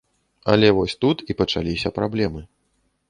Але 0.53 0.71
вось 0.77 0.95
тут 1.05 1.23
і 1.33 1.35
пачаліся 1.41 1.93
праблемы. 1.99 2.41